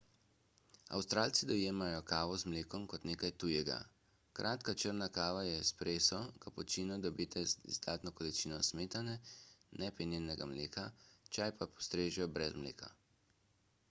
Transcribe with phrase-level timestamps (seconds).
[0.99, 3.75] avstralci dojemajo »kavo z mlekom« kot nekaj tujega.
[4.39, 9.15] kratka črna kava je »espresso« kapučino dobite z izdatno količino smetane
[9.85, 10.87] ne penjenega mleka
[11.37, 12.91] čaj pa postrežejo brez mleka